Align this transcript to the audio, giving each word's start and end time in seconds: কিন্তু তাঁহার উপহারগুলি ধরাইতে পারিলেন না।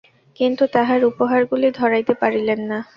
কিন্তু 0.39 0.63
তাঁহার 0.73 1.01
উপহারগুলি 1.05 1.67
ধরাইতে 1.71 2.13
পারিলেন 2.21 2.59
না। 2.71 2.79